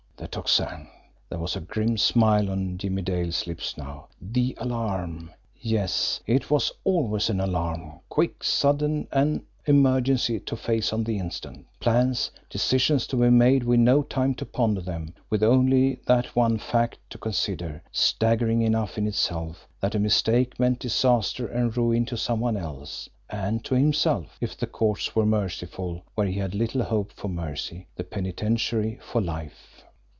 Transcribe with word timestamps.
The 0.17 0.27
Tocsin! 0.27 0.87
There 1.31 1.39
was 1.39 1.55
a 1.55 1.59
grim 1.59 1.97
smile 1.97 2.51
on 2.51 2.77
Jimmie 2.77 3.01
Dale's 3.01 3.47
lips 3.47 3.75
now. 3.75 4.07
The 4.21 4.55
alarm! 4.59 5.31
Yes, 5.59 6.19
it 6.27 6.51
was 6.51 6.71
always 6.83 7.31
an 7.31 7.39
alarm, 7.39 8.01
quick, 8.07 8.43
sudden, 8.43 9.07
an 9.11 9.43
emergency 9.65 10.39
to 10.41 10.55
face 10.55 10.93
on 10.93 11.03
the 11.05 11.17
instant 11.17 11.65
plans, 11.79 12.29
decisions 12.51 13.07
to 13.07 13.15
be 13.15 13.31
made 13.31 13.63
with 13.63 13.79
no 13.79 14.03
time 14.03 14.35
to 14.35 14.45
ponder 14.45 14.79
them, 14.81 15.15
with 15.31 15.41
only 15.41 15.99
that 16.05 16.35
one 16.35 16.59
fact 16.59 16.99
to 17.09 17.17
consider, 17.17 17.81
staggering 17.91 18.61
enough 18.61 18.99
in 18.99 19.07
itself, 19.07 19.67
that 19.79 19.95
a 19.95 19.99
mistake 19.99 20.59
meant 20.59 20.77
disaster 20.77 21.47
and 21.47 21.75
ruin 21.75 22.05
to 22.05 22.15
some 22.15 22.39
one 22.39 22.57
else, 22.57 23.09
and 23.31 23.65
to 23.65 23.73
himself, 23.73 24.37
if 24.39 24.55
the 24.55 24.67
courts 24.67 25.15
were 25.15 25.25
merciful 25.25 26.03
where 26.13 26.27
he 26.27 26.37
had 26.37 26.53
little 26.53 26.83
hope 26.83 27.11
for 27.11 27.27
mercy, 27.27 27.87
the 27.95 28.03
penitentiary 28.03 28.99
for 29.01 29.19
life! 29.19 29.83